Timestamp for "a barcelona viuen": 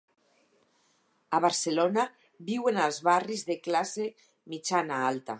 1.37-2.79